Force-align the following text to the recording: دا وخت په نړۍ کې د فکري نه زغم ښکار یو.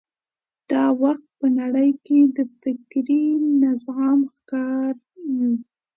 دا 0.71 0.83
وخت 1.01 1.25
په 1.39 1.47
نړۍ 1.59 1.89
کې 2.05 2.19
د 2.35 2.37
فکري 2.61 3.25
نه 3.61 3.71
زغم 3.83 4.19
ښکار 4.33 4.93
یو. 5.23 5.49